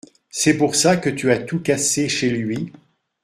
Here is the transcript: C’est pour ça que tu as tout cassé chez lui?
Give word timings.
C’est 0.31 0.57
pour 0.57 0.73
ça 0.73 0.97
que 0.97 1.11
tu 1.11 1.29
as 1.31 1.37
tout 1.37 1.59
cassé 1.61 2.09
chez 2.09 2.31
lui? 2.31 2.71